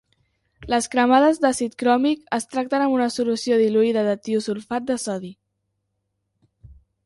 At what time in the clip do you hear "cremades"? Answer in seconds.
0.95-1.39